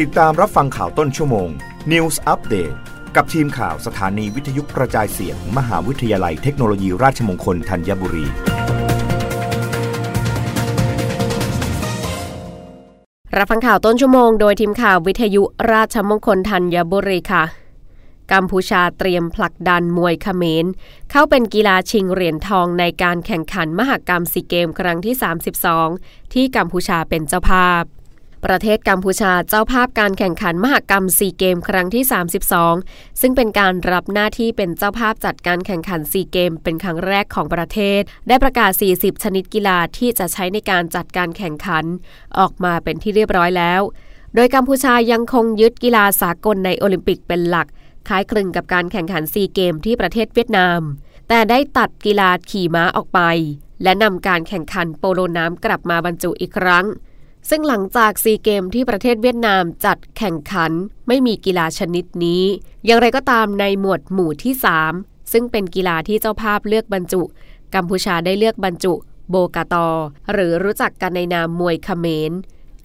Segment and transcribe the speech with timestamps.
[0.00, 1.48] ติดตามรับฟังข่าวต้นชั่วโมง
[1.92, 2.76] News Update
[3.16, 8.26] กับทีมข่าวสถานีวิทยุกระจายเสียง มหาวิทยาลัยเทคโนโลยีราชมงคลธัญบุรี
[13.36, 15.42] รับฟังข่าวต้นชั่วโมงโดยทีมข่าววิทยุ
[15.72, 17.44] ราชมงคลธัญบุรีค่ะ
[18.32, 20.66] กัมพูชาเตรียมผลักดันมวยเขมร
[21.10, 25.14] เข้าเป็นกีฬาชิงเหรียญทองในการแข่งขันมหกรรมซีเกมครั้งที่
[25.74, 27.84] 32 ที่กัมพูชาเป็นเจ้าภาพ
[28.44, 32.04] ประเทศกัมพูชาเจ้าภาพการแข่งขันมหกรรมซีเกมครั้งที่
[32.62, 41.84] 32 ซึ่งเป็นการรับหน้าที่เป็นเจ้าภาพจัดการแข่งขันซีเกมเป็นครั้งแรกของประเทศ ได้ประกาศ 40 ชนิดกีฬาที่จะใช้ในการจัดการแข่งขัน
[42.38, 43.80] ออกมาเป็นที่เรียบร้อยแล้ว
[44.34, 47.66] โดยกัมพูชายังคงยึดกีฬาสากลในโอลิมปิกเป็นหลัก
[48.08, 50.80] คล้ายคลึงกับการแข่งขันซีเกมที่ประเทศเวียดนาม
[51.28, 53.20] แต่ได้ตัดกีฬาขี่ม้าออกไป
[53.82, 56.86] และนำการแข่งขันโปโลน้ำกลับมาบรรจุอีกครั้ง
[57.48, 60.72] ซึ่งหลังจากซีเกมที่ประเทศเวียดนามจัดแข่งขัน
[61.08, 62.44] ไม่มีกีฬาชนิดนี้
[62.84, 64.54] อย่างไรก็ตามในหมวดหมู่ที่
[64.92, 67.22] 3 ซึ่งเป็นกีฬาที่เจ้าภาพเลือกบรรจุ
[67.74, 68.94] กัมพูชาได้เลือกบรรจุ
[69.30, 69.88] โบกาตอ
[70.32, 72.32] หรือรู้จักกันในนามมวยเขมร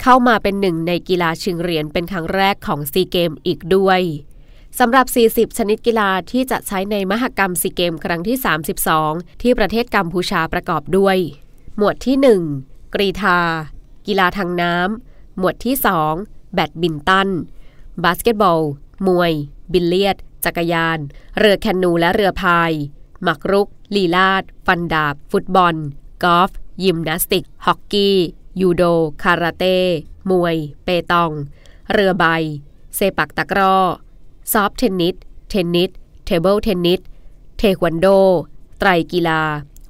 [0.02, 4.00] เข้ามาเป็นหนึ่งในกีฬาชิงเหรียญเป็นครั้งแรกของซีเกมอีกด้วย
[4.78, 8.36] สำหรับ 40 ชนิดกีฬาที่จะใช้ในมหกรรมซีเกมส์ครั้งที่
[8.88, 11.16] 32 ที่ประเทศกัมพูชาประกอบด้วย
[11.76, 12.16] หมวดที่
[12.54, 13.38] 1 กรีธา
[14.06, 15.76] กีฬาทางน้ำ หมวดที่
[16.14, 17.28] 2 แบดมินตัน
[18.04, 18.62] บาสเกตบอล
[19.06, 19.32] มวย
[19.72, 20.98] บิลเลียด จักรยาน
[21.38, 22.72] เรือแคนูและเรือพาย
[23.22, 25.74] หมักรุก ลีลาศ ฟันดาบ ฟุตบอล
[26.24, 26.50] กอล์ฟ
[26.84, 28.16] ยิมนาสติก ฮอกกี้
[28.60, 28.82] ยูโด
[29.22, 29.78] คาราเต้
[30.30, 31.30] มวย เปตอง
[31.92, 32.24] เรือใบ
[32.94, 33.76] เซปักตะกร้อ
[34.52, 35.16] ซอฟต์เทนนิส
[35.48, 35.90] เทนนิส
[36.24, 37.00] เทเบิลเทนนิส
[37.58, 38.06] เทควันโด
[38.78, 39.42] ไตรกีฬา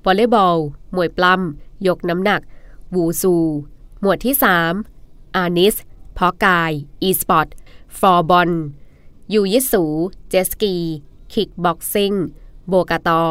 [0.05, 0.57] วอลเลย์บอล
[0.97, 2.41] มวยปล้ำยกน้ำหนัก
[2.95, 3.35] วูซู
[4.01, 4.35] หมวดที่
[4.85, 5.75] 3 อาร์นิส
[6.15, 7.49] เพาะกาย อีสปอร์ต
[7.99, 8.51] ฟลอร์บอล
[9.33, 9.85] ยูยิตสู
[10.29, 10.75] เจ็ตสกี
[11.33, 12.13] คิกบ็อกซิ่ง
[12.69, 13.23] โบกาตอร์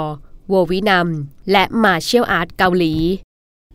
[0.50, 1.08] โววินัม
[1.52, 2.94] และ martial art เกาหลี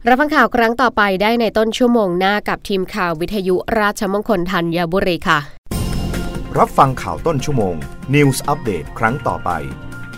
[0.09, 5.39] รับฟังข่าวครั้งต่อไปได้ในต้นชั่วโมงหน้ากับทีมข่าววิทยุราชมงคลธัญบุรีค่ะ
[6.59, 7.75] รับฟังข่าวต้นชั่วโมง
[8.15, 9.51] News อัปเดตครั้งต่อไป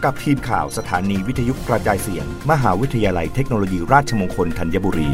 [0.05, 5.11] กับทีมข่าวสถานีวิทยุกระจายเสียง มหาวิทยาลัยเทคโนโลยีราชมงคลธัญบุรี